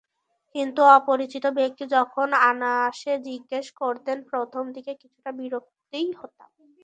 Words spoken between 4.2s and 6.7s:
প্রথমদিকে কিছুটা বিরক্তই হতাম।